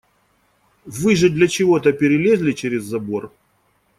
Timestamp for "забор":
2.85-3.31